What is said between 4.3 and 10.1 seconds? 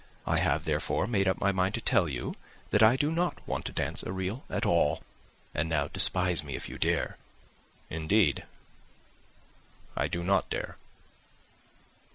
at all; and now despise me if you dare." "Indeed I